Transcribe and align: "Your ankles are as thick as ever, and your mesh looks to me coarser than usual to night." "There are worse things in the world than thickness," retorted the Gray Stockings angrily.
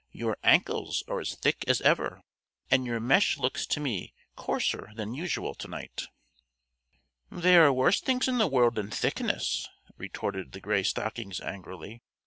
"Your 0.11 0.35
ankles 0.43 1.03
are 1.07 1.19
as 1.19 1.35
thick 1.35 1.63
as 1.67 1.79
ever, 1.81 2.23
and 2.71 2.87
your 2.87 2.99
mesh 2.99 3.37
looks 3.37 3.67
to 3.67 3.79
me 3.79 4.15
coarser 4.35 4.89
than 4.95 5.13
usual 5.13 5.53
to 5.53 5.67
night." 5.67 6.07
"There 7.29 7.67
are 7.67 7.71
worse 7.71 8.01
things 8.01 8.27
in 8.27 8.39
the 8.39 8.47
world 8.47 8.73
than 8.73 8.89
thickness," 8.89 9.69
retorted 9.97 10.53
the 10.53 10.59
Gray 10.59 10.81
Stockings 10.81 11.39
angrily. 11.39 12.01